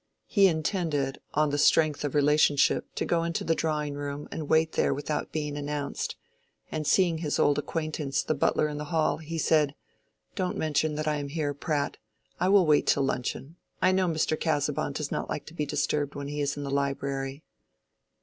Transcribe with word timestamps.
He 0.25 0.47
intended, 0.47 1.21
on 1.35 1.51
the 1.51 1.59
strength 1.59 2.03
of 2.03 2.15
relationship, 2.15 2.95
to 2.95 3.05
go 3.05 3.23
into 3.23 3.43
the 3.43 3.53
drawing 3.53 3.93
room 3.93 4.27
and 4.31 4.49
wait 4.49 4.71
there 4.71 4.95
without 4.95 5.31
being 5.31 5.55
announced; 5.55 6.15
and 6.71 6.87
seeing 6.87 7.19
his 7.19 7.37
old 7.37 7.59
acquaintance 7.59 8.23
the 8.23 8.33
butler 8.33 8.67
in 8.67 8.79
the 8.79 8.85
hall, 8.85 9.17
he 9.17 9.37
said, 9.37 9.75
"Don't 10.33 10.57
mention 10.57 10.95
that 10.95 11.07
I 11.07 11.17
am 11.17 11.27
here, 11.27 11.53
Pratt; 11.53 11.97
I 12.39 12.49
will 12.49 12.65
wait 12.65 12.87
till 12.87 13.03
luncheon; 13.03 13.57
I 13.79 13.91
know 13.91 14.07
Mr. 14.07 14.39
Casaubon 14.39 14.93
does 14.93 15.11
not 15.11 15.29
like 15.29 15.45
to 15.45 15.53
be 15.53 15.67
disturbed 15.67 16.15
when 16.15 16.29
he 16.29 16.41
is 16.41 16.57
in 16.57 16.63
the 16.63 16.71
library." 16.71 17.43